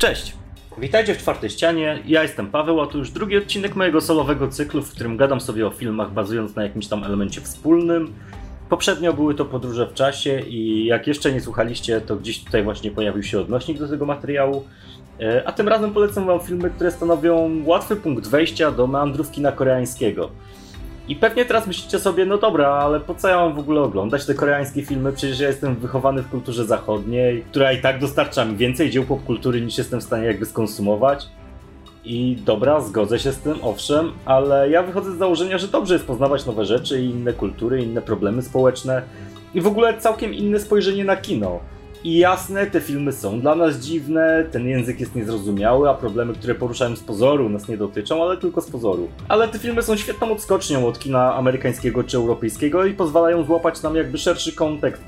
[0.00, 0.32] Cześć!
[0.78, 1.98] Witajcie w czwartej ścianie.
[2.06, 5.66] Ja jestem Paweł, a to już drugi odcinek mojego solowego cyklu, w którym gadam sobie
[5.66, 8.14] o filmach bazując na jakimś tam elemencie wspólnym.
[8.68, 12.90] Poprzednio były to podróże w czasie i jak jeszcze nie słuchaliście, to gdzieś tutaj właśnie
[12.90, 14.64] pojawił się odnośnik do tego materiału.
[15.20, 19.52] E, a tym razem polecam wam filmy, które stanowią łatwy punkt wejścia do meandrówki na
[19.52, 20.30] koreańskiego.
[21.08, 24.26] I pewnie teraz myślicie sobie, no dobra, ale po co ja mam w ogóle oglądać
[24.26, 25.12] te koreańskie filmy?
[25.12, 29.60] Przecież ja jestem wychowany w kulturze zachodniej, która i tak dostarcza mi więcej dzieł popkultury
[29.60, 31.28] niż jestem w stanie jakby skonsumować.
[32.04, 36.06] I dobra, zgodzę się z tym, owszem, ale ja wychodzę z założenia, że dobrze jest
[36.06, 39.02] poznawać nowe rzeczy, inne kultury, inne problemy społeczne
[39.54, 41.60] i w ogóle całkiem inne spojrzenie na kino.
[42.04, 46.54] I jasne, te filmy są dla nas dziwne, ten język jest niezrozumiały, a problemy, które
[46.54, 49.08] poruszają z pozoru nas nie dotyczą, ale tylko z pozoru.
[49.28, 53.96] Ale te filmy są świetną odskocznią od kina amerykańskiego czy europejskiego i pozwalają złapać nam
[53.96, 55.02] jakby szerszy kontekst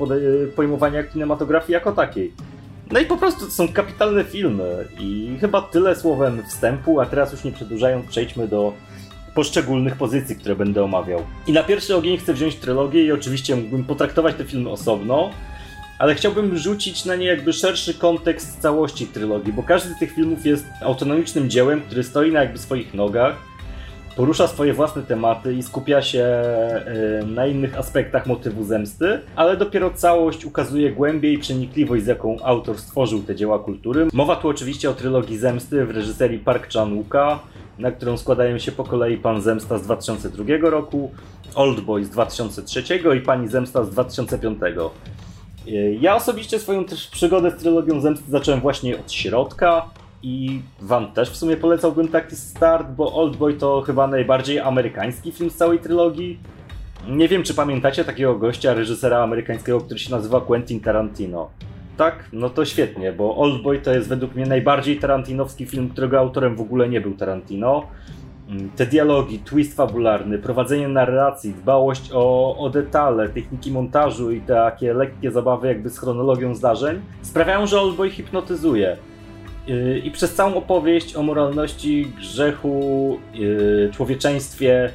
[0.56, 2.32] pojmowania kinematografii jako takiej.
[2.92, 7.32] No i po prostu to są kapitalne filmy i chyba tyle słowem wstępu, a teraz
[7.32, 8.72] już nie przedłużając przejdźmy do
[9.34, 11.22] poszczególnych pozycji, które będę omawiał.
[11.46, 15.30] I na pierwszy ogień chcę wziąć trylogię i oczywiście mógłbym potraktować te filmy osobno,
[15.98, 20.46] ale chciałbym rzucić na nie jakby szerszy kontekst całości trylogii, bo każdy z tych filmów
[20.46, 23.36] jest autonomicznym dziełem, który stoi na jakby swoich nogach,
[24.16, 29.90] porusza swoje własne tematy i skupia się e, na innych aspektach motywu zemsty, ale dopiero
[29.90, 34.08] całość ukazuje głębię i przenikliwość, z jaką autor stworzył te dzieła kultury.
[34.12, 37.38] Mowa tu oczywiście o trylogii zemsty w reżyserii Park Chan-wooka,
[37.78, 41.10] na którą składają się po kolei Pan Zemsta z 2002 roku,
[41.54, 42.82] Old Boy z 2003
[43.16, 44.58] i Pani Zemsta z 2005.
[46.00, 49.90] Ja osobiście swoją też przygodę z trylogią Zemsty zacząłem właśnie od środka
[50.22, 55.50] i wam też w sumie polecałbym taki start, bo Oldboy to chyba najbardziej amerykański film
[55.50, 56.38] z całej trylogii.
[57.08, 61.50] Nie wiem, czy pamiętacie takiego gościa, reżysera amerykańskiego, który się nazywa Quentin Tarantino.
[61.96, 62.28] Tak?
[62.32, 66.60] No to świetnie, bo Oldboy to jest według mnie najbardziej tarantinowski film, którego autorem w
[66.60, 67.86] ogóle nie był Tarantino.
[68.48, 74.94] Mm, te dialogi, twist fabularny, prowadzenie narracji, dbałość o, o detale, techniki montażu i takie
[74.94, 78.96] lekkie zabawy jakby z chronologią zdarzeń sprawiają, że Oldboy hipnotyzuje.
[79.66, 84.90] Yy, I przez całą opowieść o moralności, grzechu, yy, człowieczeństwie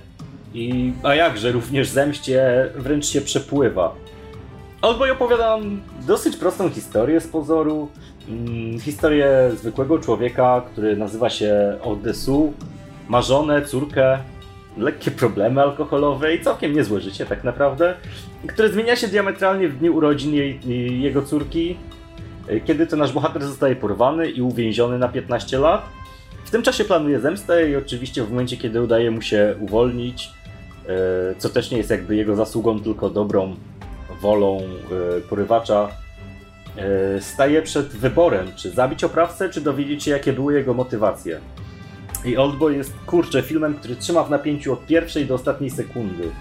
[0.53, 3.95] i, a jakże, również zemście wręcz się przepływa.
[4.81, 5.57] Oldboy opowiada
[6.07, 7.89] dosyć prostą historię z pozoru.
[8.27, 12.53] Yy, historię zwykłego człowieka, który nazywa się Odesu,
[13.13, 14.19] ma żonę, córkę,
[14.77, 17.95] lekkie problemy alkoholowe i całkiem niezłe życie tak naprawdę,
[18.47, 20.59] które zmienia się diametralnie w dniu urodzin jej,
[21.01, 21.77] jego córki,
[22.65, 25.85] kiedy to nasz bohater zostaje porwany i uwięziony na 15 lat.
[26.45, 30.29] W tym czasie planuje zemstę i oczywiście w momencie, kiedy udaje mu się uwolnić,
[30.87, 33.55] e, co też nie jest jakby jego zasługą, tylko dobrą
[34.21, 35.89] wolą e, porywacza,
[36.77, 41.39] e, staje przed wyborem, czy zabić oprawcę, czy dowiedzieć się, jakie były jego motywacje.
[42.25, 46.31] I Oldboy jest, kurczę, filmem, który trzyma w napięciu od pierwszej do ostatniej sekundy.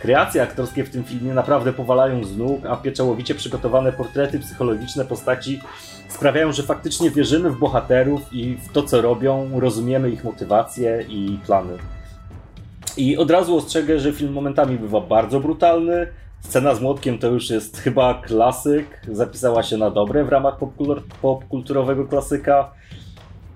[0.00, 5.60] Kreacje aktorskie w tym filmie naprawdę powalają z nóg, a pieczołowicie przygotowane portrety psychologiczne postaci
[6.08, 11.38] sprawiają, że faktycznie wierzymy w bohaterów i w to, co robią, rozumiemy ich motywacje i
[11.46, 11.78] plany.
[12.96, 16.06] I od razu ostrzegę, że film momentami bywa bardzo brutalny.
[16.40, 20.56] Scena z młotkiem to już jest chyba klasyk, zapisała się na dobre w ramach
[21.22, 22.70] popkulturowego klasyka.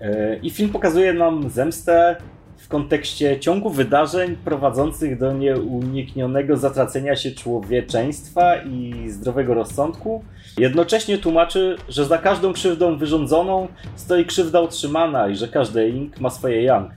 [0.02, 2.16] E, I film pokazuje nam zemstę
[2.56, 10.24] w kontekście ciągu wydarzeń prowadzących do nieuniknionego zatracenia się człowieczeństwa i zdrowego rozsądku.
[10.58, 16.30] Jednocześnie tłumaczy, że za każdą krzywdą wyrządzoną stoi krzywda utrzymana i że każdy ink ma
[16.30, 16.90] swoje yang.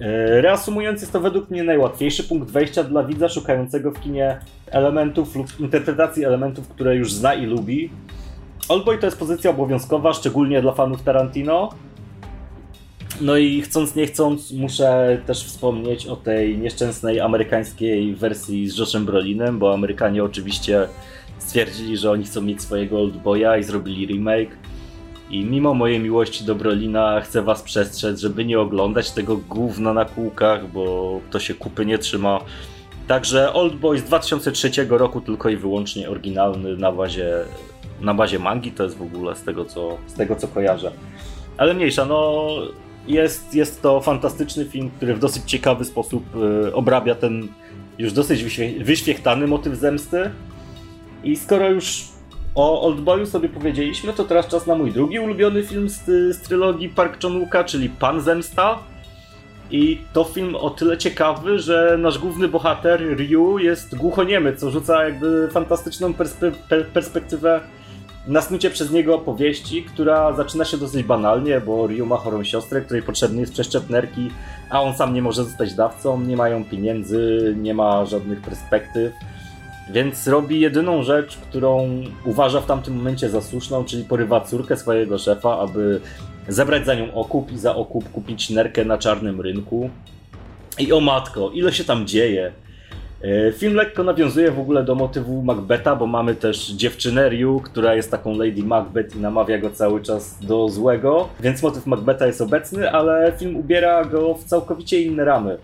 [0.00, 5.36] E, reasumując, jest to według mnie najłatwiejszy punkt wejścia dla widza szukającego w kinie elementów
[5.36, 7.90] lub interpretacji elementów, które już zna i lubi.
[8.68, 11.70] Oldboy to jest pozycja obowiązkowa, szczególnie dla fanów Tarantino,
[13.20, 19.04] no i chcąc nie chcąc muszę też wspomnieć o tej nieszczęsnej amerykańskiej wersji z Joshem
[19.04, 20.88] Brolinem, bo Amerykanie oczywiście
[21.38, 24.56] stwierdzili, że oni chcą mieć swojego Oldboya i zrobili remake.
[25.30, 30.04] I mimo mojej miłości do Brolina chcę was przestrzec, żeby nie oglądać tego gówna na
[30.04, 32.40] kółkach, bo to się kupy nie trzyma.
[33.06, 37.34] Także Oldboy z 2003 roku tylko i wyłącznie oryginalny na bazie,
[38.00, 40.92] na bazie mangi, to jest w ogóle z tego co, z tego co kojarzę.
[41.56, 42.48] Ale mniejsza, no
[43.06, 46.24] jest, jest to fantastyczny film, który w dosyć ciekawy sposób
[46.66, 47.48] y, obrabia ten
[47.98, 48.44] już dosyć
[48.84, 50.30] wyświechtany motyw zemsty.
[51.24, 52.04] I skoro już
[52.54, 56.04] o Oldboyu sobie powiedzieliśmy, to teraz czas na mój drugi ulubiony film z,
[56.36, 58.78] z trylogii Park Chan-wooka, czyli Pan Zemsta.
[59.70, 65.04] I to film o tyle ciekawy, że nasz główny bohater Ryu jest głuchoniemy, co rzuca
[65.04, 66.52] jakby fantastyczną perspe
[66.92, 67.60] perspektywę
[68.26, 72.80] na snucie przez niego opowieści, która zaczyna się dosyć banalnie, bo Ryu ma chorą siostrę,
[72.80, 74.30] której potrzebny jest przeszczep nerki,
[74.70, 79.12] a on sam nie może zostać dawcą, nie mają pieniędzy, nie ma żadnych perspektyw.
[79.90, 85.18] Więc robi jedyną rzecz, którą uważa w tamtym momencie za słuszną, czyli porywa córkę swojego
[85.18, 86.00] szefa, aby
[86.48, 89.90] zebrać za nią okup i za okup kupić nerkę na czarnym rynku.
[90.78, 92.52] I o matko, ile się tam dzieje.
[93.22, 97.94] E, film lekko nawiązuje w ogóle do motywu Macbetha, bo mamy też dziewczynę Ryu, która
[97.94, 102.40] jest taką Lady Macbeth i namawia go cały czas do złego, więc motyw Macbetha jest
[102.40, 105.58] obecny, ale film ubiera go w całkowicie inne ramy.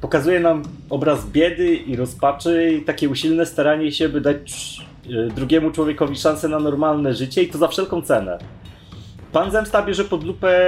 [0.00, 5.70] Pokazuje nam obraz biedy i rozpaczy i takie usilne staranie się, by dać e, drugiemu
[5.70, 8.38] człowiekowi szansę na normalne życie i to za wszelką cenę.
[9.32, 10.58] Pan Zemsta bierze pod lupę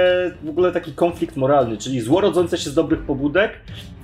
[0.43, 3.51] w ogóle taki konflikt moralny, czyli zło rodzące się z dobrych pobudek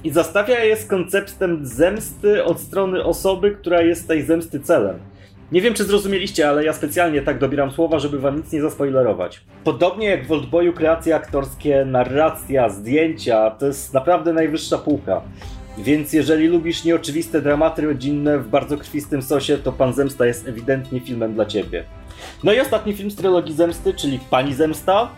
[0.04, 5.00] i zastawia je z konceptem zemsty od strony osoby, która jest tej zemsty celem.
[5.52, 9.42] Nie wiem, czy zrozumieliście, ale ja specjalnie tak dobieram słowa, żeby wam nic nie zaspoilerować.
[9.64, 15.22] Podobnie jak w Oldboyu kreacje aktorskie, narracja, zdjęcia, to jest naprawdę najwyższa półka.
[15.78, 21.00] Więc jeżeli lubisz nieoczywiste dramaty rodzinne w bardzo krwistym sosie, to Pan Zemsta jest ewidentnie
[21.00, 21.84] filmem dla ciebie.
[22.44, 25.10] No i ostatni film z trylogii Zemsty, czyli Pani Zemsta.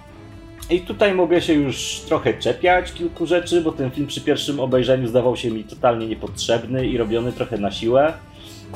[0.70, 5.08] I tutaj mogę się już trochę czepiać kilku rzeczy, bo ten film przy pierwszym obejrzeniu
[5.08, 8.14] zdawał się mi totalnie niepotrzebny i robiony trochę na siłę.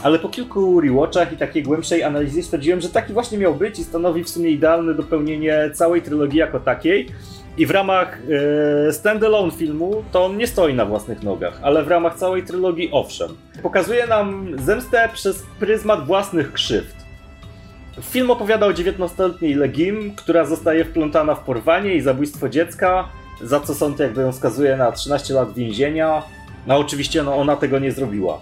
[0.04, 3.84] Ale po kilku rewatchach i takiej głębszej analizie stwierdziłem, że taki właśnie miał być i
[3.84, 7.08] stanowi w sumie idealne dopełnienie całej trylogii jako takiej.
[7.58, 8.20] I w ramach
[8.88, 12.90] e, standalone filmu to on nie stoi na własnych nogach, ale w ramach całej trylogii
[12.92, 13.30] owszem.
[13.64, 16.96] Pokazuje nam zemstę przez pryzmat własnych krzywd.
[18.02, 23.10] Film opowiada o 19-letniej Legim, która zostaje wplątana w porwanie i zabójstwo dziecka,
[23.42, 26.24] za co sąd jakby ją skazuje na 13 lat więzienia.
[26.68, 28.40] No oczywiście no, ona tego nie zrobiła.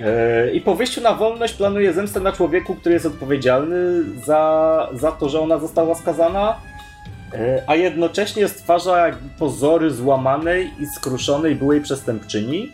[0.00, 5.12] E, I po wyjściu na wolność planuje zemstę na człowieku, który jest odpowiedzialny za, za
[5.12, 6.56] to, że ona została skazana,
[7.66, 12.72] a jednocześnie stwarza pozory złamanej i skruszonej byłej przestępczyni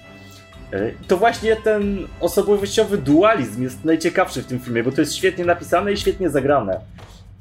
[0.72, 5.44] E, to właśnie ten osobowościowy dualizm jest najciekawszy w tym filmie, bo to jest świetnie
[5.44, 6.80] napisane i świetnie zagrane.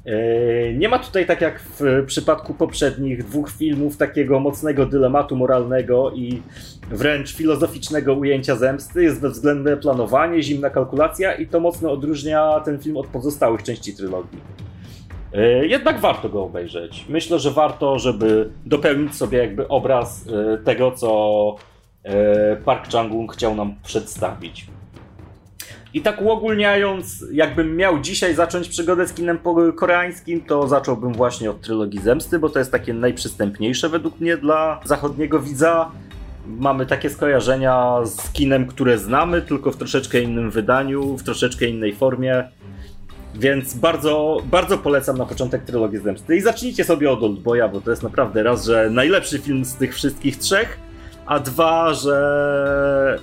[0.04, 6.10] E, nie ma tutaj, tak jak w przypadku poprzednich dwóch filmów, takiego mocnego dylematu moralnego
[6.10, 6.42] i
[6.90, 9.02] wręcz filozoficznego ujęcia zemsty.
[9.02, 14.38] Jest bezwzględne planowanie, zimna kalkulacja i to mocno odróżnia ten film od pozostałych części trylogii.
[15.32, 17.04] E, jednak warto go obejrzeć.
[17.08, 20.24] Myślę, że warto, żeby dopełnić sobie jakby obraz
[20.64, 21.56] tego, co
[22.04, 24.66] E, Park Chang-wook chciał nam przedstawić.
[25.94, 29.38] I tak uogólniając, jakbym miał dzisiaj zacząć przygodę z kinem
[29.76, 34.80] koreańskim, to zacząłbym właśnie od trylogii Zemsty, bo to jest takie najprzystępniejsze według mnie dla
[34.84, 35.90] zachodniego widza.
[36.46, 41.94] Mamy takie skojarzenia z kinem, które znamy, tylko w troszeczkę innym wydaniu, w troszeczkę innej
[41.94, 42.48] formie.
[43.34, 46.36] Więc bardzo, bardzo polecam na początek trylogię Zemsty.
[46.36, 49.94] I zacznijcie sobie od Oldboya, bo to jest naprawdę raz, że najlepszy film z tych
[49.94, 50.78] wszystkich trzech
[51.26, 53.18] a dwa, że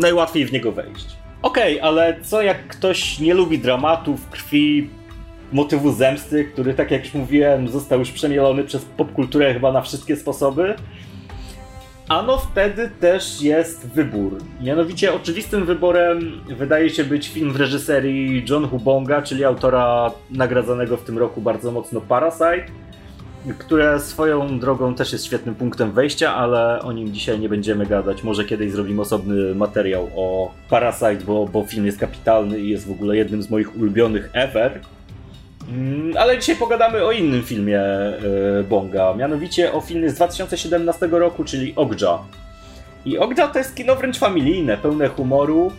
[0.00, 1.06] najłatwiej w niego wejść.
[1.42, 4.90] Okej, okay, ale co jak ktoś nie lubi dramatów, krwi,
[5.52, 10.16] motywu zemsty, który, tak jak już mówiłem, został już przemielony przez popkulturę chyba na wszystkie
[10.16, 10.74] sposoby?
[12.12, 14.38] Ano wtedy też jest wybór.
[14.60, 21.04] Mianowicie oczywistym wyborem wydaje się być film w reżyserii John Hubonga, czyli autora nagradzanego w
[21.04, 22.66] tym roku bardzo mocno Parasite
[23.58, 28.22] które swoją drogą też jest świetnym punktem wejścia, ale o nim dzisiaj nie będziemy gadać.
[28.22, 32.90] Może kiedyś zrobimy osobny materiał o Parasite, bo, bo film jest kapitalny i jest w
[32.90, 34.80] ogóle jednym z moich ulubionych ever.
[35.68, 37.80] Mm, ale dzisiaj pogadamy o innym filmie
[38.56, 42.18] yy, Bonga, mianowicie o filmie z 2017 roku, czyli Ogja.
[43.04, 45.72] I Ogja to jest kino wręcz familijne, pełne humoru,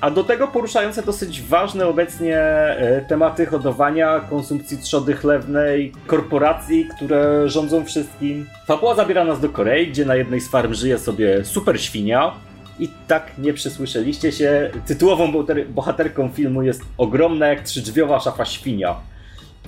[0.00, 7.48] a do tego poruszające dosyć ważne obecnie e, tematy hodowania, konsumpcji trzody chlewnej, korporacji, które
[7.48, 8.46] rządzą wszystkim.
[8.66, 12.32] Fabuła zabiera nas do Korei, gdzie na jednej z farm żyje sobie super świnia.
[12.78, 15.32] I tak nie przysłyszeliście się, tytułową
[15.68, 18.96] bohaterką filmu jest ogromna jak trzydrzwiowa szafa świnia.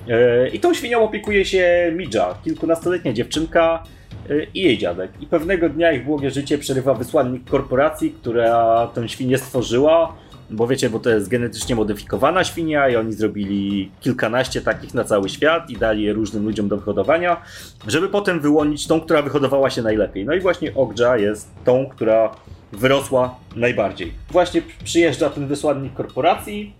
[0.09, 3.83] E, I tą świnią opiekuje się Midja, kilkunastoletnia dziewczynka,
[4.29, 5.11] e, i jej dziadek.
[5.21, 10.15] I pewnego dnia ich błogie życie przerywa wysłannik korporacji, która tę świnię stworzyła
[10.49, 15.29] bo wiecie, bo to jest genetycznie modyfikowana świnia i oni zrobili kilkanaście takich na cały
[15.29, 17.41] świat i dali je różnym ludziom do wyhodowania,
[17.87, 20.25] żeby potem wyłonić tą, która wyhodowała się najlepiej.
[20.25, 22.35] No i właśnie Ogja jest tą, która
[22.71, 24.13] wyrosła najbardziej.
[24.31, 26.73] Właśnie przyjeżdża ten wysłannik korporacji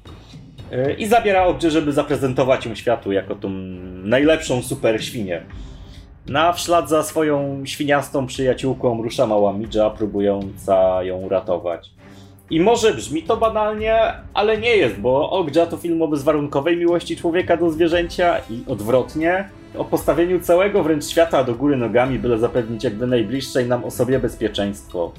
[0.97, 3.49] i zabiera Ogdzie, żeby zaprezentować ją światu jako tą
[4.03, 5.43] najlepszą super świnię.
[6.27, 11.89] Na no, za swoją świniastą przyjaciółką rusza mała Midża, próbująca ją ratować.
[12.49, 17.17] I może brzmi to banalnie, ale nie jest, bo Ogja to film o bezwarunkowej miłości
[17.17, 19.49] człowieka do zwierzęcia i odwrotnie.
[19.77, 25.11] O postawieniu całego wręcz świata do góry nogami, byle zapewnić jakby najbliższej nam osobie bezpieczeństwo.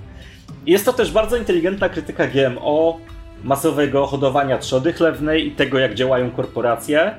[0.66, 2.98] Jest to też bardzo inteligentna krytyka GMO,
[3.44, 7.14] masowego hodowania trzody chlewnej i tego, jak działają korporacje.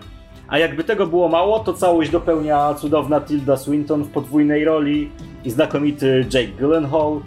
[0.48, 5.12] A jakby tego było mało, to całość dopełnia cudowna Tilda Swinton w podwójnej roli
[5.44, 7.20] i znakomity Jake Gyllenhaal,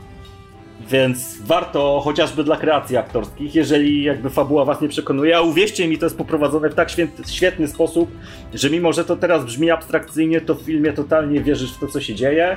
[0.89, 5.99] więc warto chociażby dla kreacji aktorskich, jeżeli jakby fabuła was nie przekonuje, a uwierzcie mi,
[5.99, 6.89] to jest poprowadzone w tak
[7.27, 8.11] świetny sposób,
[8.55, 12.01] że mimo, że to teraz brzmi abstrakcyjnie, to w filmie totalnie wierzysz w to, co
[12.01, 12.57] się dzieje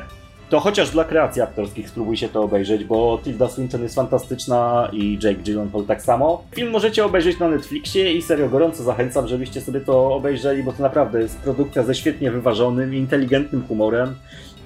[0.52, 5.20] to chociaż dla kreacji aktorskich spróbuj się to obejrzeć, bo Tilda Swinton jest fantastyczna i
[5.24, 6.44] Jake Gyllenhaal tak samo.
[6.56, 10.84] Film możecie obejrzeć na Netflixie i serio gorąco zachęcam, żebyście sobie to obejrzeli, bo to
[10.84, 14.16] naprawdę jest produkcja ze świetnie wyważonym inteligentnym humorem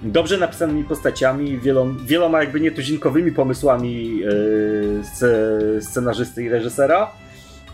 [0.04, 1.60] dobrze napisanymi postaciami,
[2.06, 7.12] wieloma, jakby nietuzinkowymi pomysłami yy, scenarzysty i reżysera.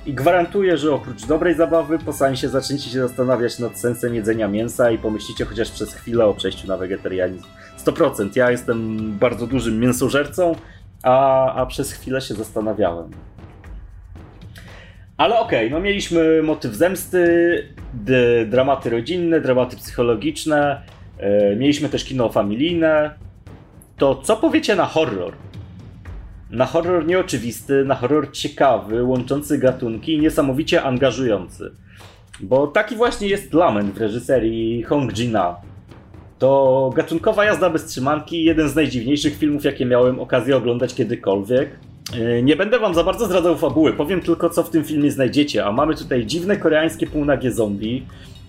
[0.06, 4.91] I gwarantuję, że oprócz dobrej zabawy po się zaczniecie się zastanawiać nad sensem jedzenia mięsa
[4.91, 7.46] i pomyślicie chociaż przez chwilę o przejściu na wegetarianizm.
[7.86, 8.30] 100%.
[8.36, 10.56] Ja jestem bardzo dużym mięsożercą,
[11.04, 13.12] a, a przez chwilę się zastanawiałem.
[15.18, 17.68] Ale okej, okay, no mieliśmy motyw zemsty,
[18.46, 20.82] dramaty rodzinne, dramaty psychologiczne,
[21.20, 23.16] yy, mieliśmy też kino familijne.
[23.98, 25.34] To co powiecie na horror?
[26.50, 31.72] Na horror nieoczywisty, na horror ciekawy, łączący gatunki i niesamowicie angażujący.
[32.40, 35.56] Bo taki właśnie jest Lament w reżyserii Hong Jina.
[36.42, 41.70] To gatunkowa jazda bez trzymanki, jeden z najdziwniejszych filmów, jakie miałem okazję oglądać kiedykolwiek.
[42.16, 45.66] Yy, nie będę wam za bardzo zdradzał fabuły, powiem tylko co w tym filmie znajdziecie,
[45.66, 48.06] a mamy tutaj dziwne koreańskie półnagie zombie,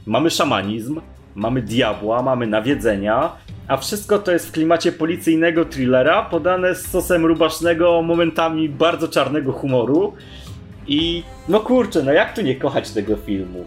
[0.06, 1.00] mamy szamanizm,
[1.34, 3.32] mamy diabła, mamy nawiedzenia,
[3.68, 9.52] a wszystko to jest w klimacie policyjnego thrillera, podane z sosem rubasznego, momentami bardzo czarnego
[9.52, 10.12] humoru.
[10.86, 13.64] I no kurczę, no jak tu nie kochać tego filmu?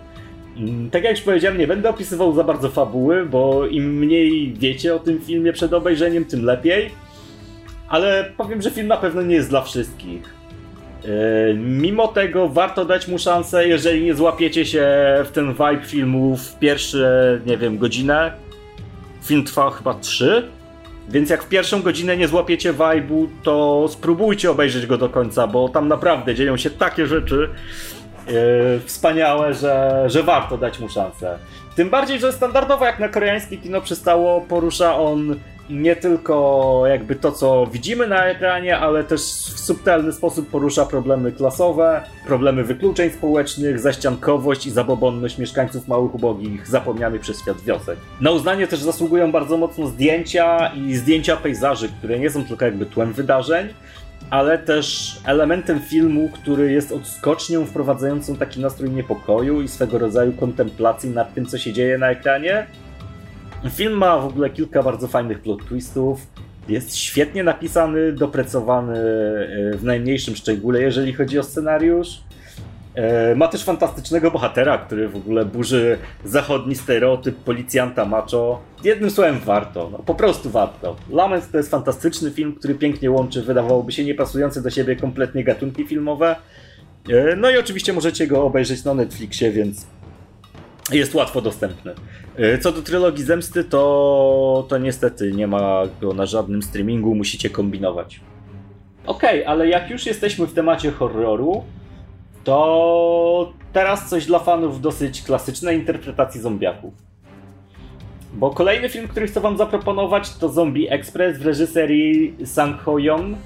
[0.57, 4.95] Mm, tak jak już powiedziałem, nie będę opisywał za bardzo fabuły, bo im mniej wiecie
[4.95, 6.91] o tym filmie przed obejrzeniem, tym lepiej.
[7.87, 10.35] Ale powiem, że film na pewno nie jest dla wszystkich.
[11.03, 11.09] Yy,
[11.57, 14.87] mimo tego warto dać mu szansę, jeżeli nie złapiecie się
[15.25, 18.31] w ten vibe filmu w pierwsze, nie wiem, godzinę.
[19.23, 20.43] Film trwa chyba 3,
[21.09, 25.69] więc jak w pierwszą godzinę nie złapiecie vibe'u, to spróbujcie obejrzeć go do końca, bo
[25.69, 27.49] tam naprawdę dzieją się takie rzeczy,
[28.85, 31.37] wspaniałe, że, że warto dać mu szansę.
[31.75, 35.35] Tym bardziej, że standardowo jak na koreańskie kino przystało, porusza on
[35.69, 39.21] nie tylko jakby to, co widzimy na ekranie, ale też
[39.55, 46.67] w subtelny sposób porusza problemy klasowe, problemy wykluczeń społecznych, zaściankowość i zabobonność mieszkańców małych ubogich
[46.67, 47.97] zapomnianych przez świat wiosek.
[48.21, 52.85] Na uznanie też zasługują bardzo mocno zdjęcia i zdjęcia pejzaży, które nie są tylko jakby
[52.85, 53.67] tłem wydarzeń,
[54.29, 61.09] ale też elementem filmu, który jest odskocznią wprowadzającą taki nastrój niepokoju i swego rodzaju kontemplacji
[61.09, 62.67] nad tym, co się dzieje na ekranie.
[63.69, 66.27] Film ma w ogóle kilka bardzo fajnych plot twistów.
[66.69, 72.24] Jest świetnie napisany, dopracowany e, w najmniejszym szczególe, jeżeli chodzi o scenariusz.
[72.95, 78.61] E, ma też fantastycznego bohatera, który w ogóle burzy zachodni stereotyp policjanta macho.
[78.83, 80.95] Jednym słowem warto, no, po prostu warto.
[81.09, 85.85] Lament to jest fantastyczny film, który pięknie łączy, wydawałoby się niepasujące do siebie kompletnie gatunki
[85.85, 86.35] filmowe.
[87.09, 89.87] E, no i oczywiście możecie go obejrzeć na Netflixie, więc
[90.91, 91.93] jest łatwo dostępny.
[92.37, 97.49] E, co do trylogii Zemsty, to, to niestety nie ma go na żadnym streamingu, musicie
[97.49, 98.21] kombinować.
[99.05, 101.63] Okej, okay, ale jak już jesteśmy w temacie horroru,
[102.45, 106.93] to teraz coś dla fanów dosyć klasycznej interpretacji zombiaków.
[108.33, 113.37] Bo kolejny film, który chcę wam zaproponować to Zombie Express w reżyserii Sang Ho Young.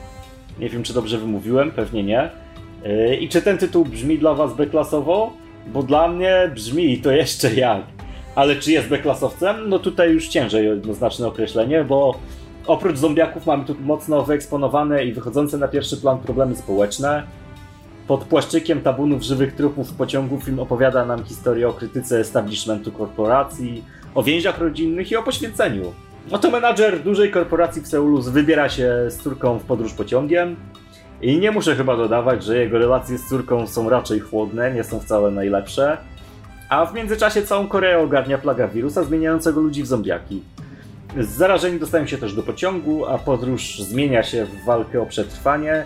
[0.59, 2.29] Nie wiem, czy dobrze wymówiłem, pewnie nie.
[2.83, 5.33] Yy, I czy ten tytuł brzmi dla was beklasowo?
[5.67, 7.81] Bo dla mnie brzmi to jeszcze jak.
[8.35, 9.69] Ale czy jest beklasowcem?
[9.69, 12.19] No tutaj już ciężej jednoznaczne określenie, bo
[12.67, 17.23] oprócz zombiaków mamy tu mocno wyeksponowane i wychodzące na pierwszy plan problemy społeczne
[18.09, 23.83] pod płaszczykiem tabunów żywych trupów pociągu film opowiada nam historię o krytyce establishmentu korporacji,
[24.15, 25.93] o więziach rodzinnych i o poświęceniu.
[26.31, 30.55] Oto menadżer dużej korporacji w Seulu wybiera się z córką w podróż pociągiem
[31.21, 34.99] i nie muszę chyba dodawać, że jego relacje z córką są raczej chłodne, nie są
[34.99, 35.97] wcale najlepsze.
[36.69, 40.43] A w międzyczasie całą Koreę ogarnia plaga wirusa zmieniającego ludzi w zombiaki.
[41.17, 45.85] Zarażeni dostają się też do pociągu, a podróż zmienia się w walkę o przetrwanie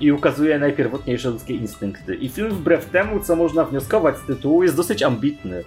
[0.00, 2.14] i ukazuje najpierwotniejsze ludzkie instynkty.
[2.14, 5.64] I film wbrew temu, co można wnioskować z tytułu, jest dosyć ambitny.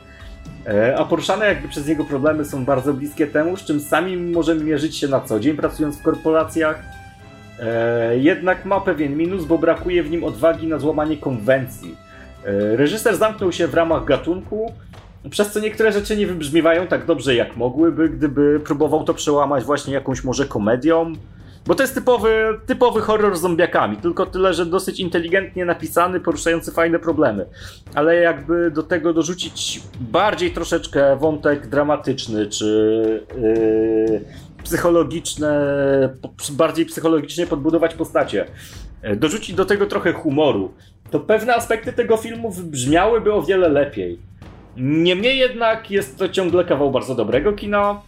[0.67, 4.63] E, a poruszane jakby przez niego problemy są bardzo bliskie temu, z czym sami możemy
[4.63, 6.83] mierzyć się na co dzień, pracując w korporacjach.
[7.59, 11.95] E, jednak ma pewien minus, bo brakuje w nim odwagi na złamanie konwencji.
[12.45, 14.73] E, reżyser zamknął się w ramach gatunku,
[15.29, 19.93] przez co niektóre rzeczy nie wybrzmiewają tak dobrze jak mogłyby, gdyby próbował to przełamać właśnie
[19.93, 21.13] jakąś może komedią.
[21.67, 26.71] Bo to jest typowy, typowy horror z zombiakami, tylko tyle, że dosyć inteligentnie napisany, poruszający
[26.71, 27.45] fajne problemy.
[27.95, 34.21] Ale jakby do tego dorzucić bardziej troszeczkę wątek dramatyczny, czy yy,
[34.63, 35.49] psychologiczne,
[36.51, 38.45] bardziej psychologicznie podbudować postacie,
[39.03, 40.73] yy, dorzucić do tego trochę humoru,
[41.11, 44.19] to pewne aspekty tego filmu brzmiałyby o wiele lepiej.
[44.77, 48.01] Niemniej jednak jest to ciągle kawał bardzo dobrego kina,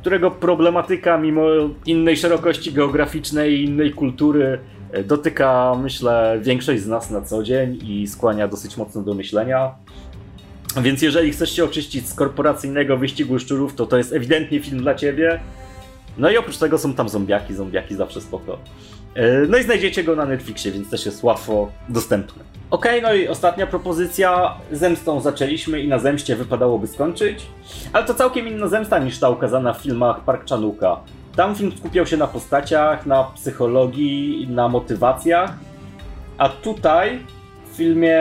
[0.00, 1.42] którego problematyka, mimo
[1.86, 4.58] innej szerokości geograficznej i innej kultury,
[4.92, 9.74] e, dotyka, myślę, większość z nas na co dzień i skłania dosyć mocno do myślenia.
[10.82, 14.94] Więc jeżeli chcesz się oczyścić z korporacyjnego wyścigu szczurów, to to jest ewidentnie film dla
[14.94, 15.40] ciebie.
[16.18, 18.58] No i oprócz tego są tam zombiaki, zombiaki zawsze spoko.
[19.14, 22.42] E, no i znajdziecie go na Netflixie, więc też jest łatwo dostępny.
[22.70, 24.54] Ok, no i ostatnia propozycja.
[24.72, 27.46] Zemstą zaczęliśmy i na zemście wypadałoby skończyć.
[27.92, 31.00] Ale to całkiem inna zemsta niż ta ukazana w filmach Park Chanuka.
[31.36, 35.54] Tam film skupiał się na postaciach, na psychologii, na motywacjach.
[36.38, 37.18] A tutaj
[37.72, 38.18] w filmie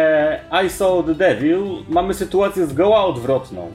[0.65, 3.71] I Saw the Devil mamy sytuację zgoła odwrotną.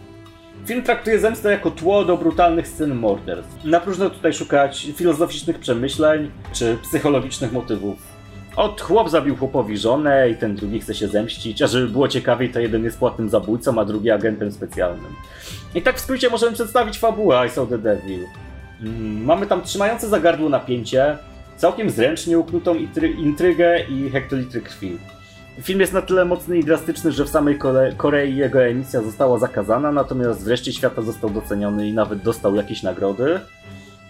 [0.67, 3.65] Film traktuje zemstę jako tło do brutalnych scen morderstw.
[3.65, 8.14] Na próżno tutaj szukać filozoficznych przemyśleń czy psychologicznych motywów.
[8.57, 12.51] Od chłop zabił chłopowi żonę i ten drugi chce się zemścić, a żeby było ciekawiej,
[12.51, 15.13] to jeden jest płatnym zabójcą, a drugi agentem specjalnym.
[15.75, 18.25] I tak w skrócie możemy przedstawić fabułę I Saw the Devil.
[18.81, 21.19] Mm, mamy tam trzymające za gardło napięcie,
[21.57, 22.75] całkiem zręcznie uknutą
[23.19, 24.99] intrygę i hektolitry krwi.
[25.63, 27.59] Film jest na tyle mocny i drastyczny, że w samej
[27.97, 33.41] Korei jego emisja została zakazana, natomiast wreszcie świata został doceniony i nawet dostał jakieś nagrody.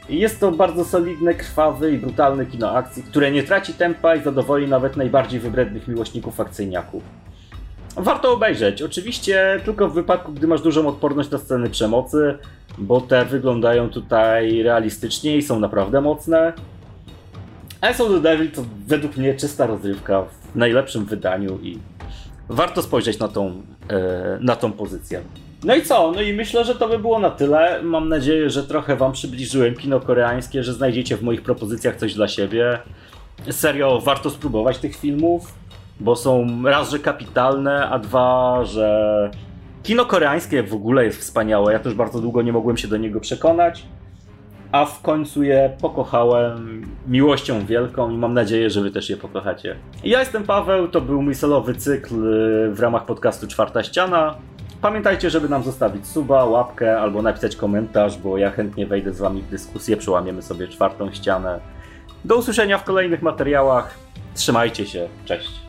[0.09, 4.69] Jest to bardzo solidne, krwawy i brutalny kino akcji, które nie traci tempa i zadowoli
[4.69, 7.03] nawet najbardziej wybrednych miłośników akcyjniaków.
[7.97, 12.39] Warto obejrzeć, oczywiście tylko w wypadku, gdy masz dużą odporność na sceny przemocy,
[12.79, 16.53] bo te wyglądają tutaj realistycznie i są naprawdę mocne.
[17.93, 21.79] Saw the Devil to według mnie czysta rozrywka w najlepszym wydaniu i
[22.49, 25.23] warto spojrzeć na tą, e, na tą pozycję.
[25.65, 26.13] No i co?
[26.13, 27.83] No i myślę, że to by było na tyle.
[27.83, 32.29] Mam nadzieję, że trochę wam przybliżyłem kino koreańskie, że znajdziecie w moich propozycjach coś dla
[32.29, 32.79] siebie.
[33.51, 35.55] Serio, warto spróbować tych filmów,
[36.01, 39.31] bo są raz, że kapitalne, a dwa, że
[39.83, 41.73] kino koreańskie w ogóle jest wspaniałe.
[41.73, 43.85] Ja też bardzo długo nie mogłem się do niego przekonać
[44.75, 49.77] a w końcu je pokochałem miłością wielką i mam nadzieję, że wy też je pokochacie.
[50.05, 54.35] Ja jestem Paweł, to był mój solowy cykl y, w ramach podcastu Czwarta Ściana.
[54.85, 59.43] Pamiętajcie, żeby nam zostawić suba, łapkę albo napisać komentarz, bo ja chętnie wejdę z wami
[59.43, 61.61] w dyskusję, przełamiemy sobie czwartą ścianę.
[62.25, 63.95] Do usłyszenia w kolejnych materiałach.
[64.35, 65.64] Trzymajcie się, cześć.